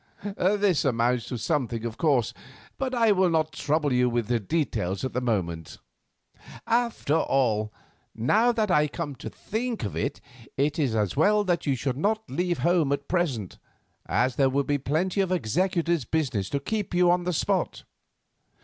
This 0.23 0.83
amounts 0.83 1.27
to 1.27 1.37
something, 1.37 1.85
of 1.85 1.95
course, 1.95 2.33
but 2.79 2.95
I 2.95 3.11
will 3.11 3.29
not 3.29 3.51
trouble 3.53 3.93
you 3.93 4.09
with 4.09 4.47
details 4.47 5.05
at 5.05 5.13
the 5.13 5.21
moment. 5.21 5.77
"After 6.65 7.17
all, 7.17 7.71
now 8.15 8.51
that 8.51 8.71
I 8.71 8.87
come 8.87 9.13
to 9.17 9.29
think 9.29 9.83
of 9.83 9.95
it, 9.95 10.19
it 10.57 10.79
is 10.79 10.95
as 10.95 11.15
well 11.15 11.43
that 11.43 11.67
you 11.67 11.75
should 11.75 11.97
not 11.97 12.27
leave 12.27 12.57
home 12.65 12.91
at 12.91 13.07
present, 13.07 13.59
as 14.07 14.37
there 14.37 14.49
will 14.49 14.63
be 14.63 14.79
plenty 14.79 15.21
of 15.21 15.31
executor's 15.31 16.05
business 16.05 16.49
to 16.49 16.59
keep 16.59 16.95
you 16.95 17.11
on 17.11 17.23
the 17.25 17.31
spot. 17.33 17.83